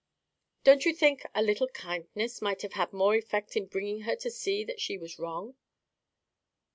"Don't 0.63 0.83
you 0.83 0.95
think 0.95 1.27
a 1.35 1.43
little 1.43 1.67
kindness 1.67 2.41
might 2.41 2.63
have 2.63 2.73
had 2.73 2.91
more 2.91 3.13
effect 3.13 3.55
in 3.55 3.67
bringing 3.67 4.01
her 4.01 4.15
to 4.15 4.31
see 4.31 4.63
that 4.63 4.81
she 4.81 4.97
was 4.97 5.19
wrong." 5.19 5.53